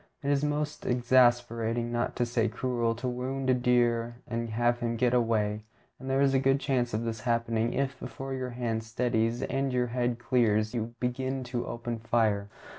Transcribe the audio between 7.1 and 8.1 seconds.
happening if,